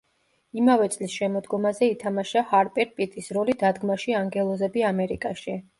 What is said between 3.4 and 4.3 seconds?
როლი დადგმაში